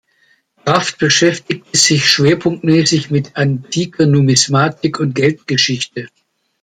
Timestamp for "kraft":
0.65-0.97